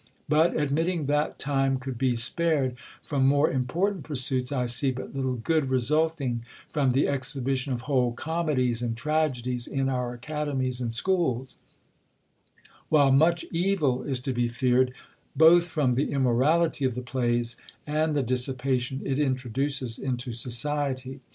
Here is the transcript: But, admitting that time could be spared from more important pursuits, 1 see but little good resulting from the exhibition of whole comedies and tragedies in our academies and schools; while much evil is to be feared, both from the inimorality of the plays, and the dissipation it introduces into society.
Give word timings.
But, 0.27 0.59
admitting 0.59 1.05
that 1.05 1.37
time 1.37 1.77
could 1.77 1.99
be 1.99 2.15
spared 2.15 2.75
from 3.03 3.27
more 3.27 3.51
important 3.51 4.03
pursuits, 4.03 4.49
1 4.49 4.67
see 4.67 4.89
but 4.89 5.13
little 5.13 5.35
good 5.35 5.69
resulting 5.69 6.43
from 6.67 6.93
the 6.93 7.07
exhibition 7.07 7.71
of 7.71 7.81
whole 7.81 8.11
comedies 8.11 8.81
and 8.81 8.97
tragedies 8.97 9.67
in 9.67 9.89
our 9.89 10.11
academies 10.15 10.81
and 10.81 10.91
schools; 10.91 11.55
while 12.89 13.11
much 13.11 13.45
evil 13.51 14.01
is 14.01 14.19
to 14.21 14.33
be 14.33 14.47
feared, 14.47 14.91
both 15.35 15.65
from 15.67 15.93
the 15.93 16.07
inimorality 16.09 16.83
of 16.87 16.95
the 16.95 17.03
plays, 17.03 17.55
and 17.85 18.17
the 18.17 18.23
dissipation 18.23 19.03
it 19.05 19.19
introduces 19.19 19.99
into 19.99 20.33
society. 20.33 21.19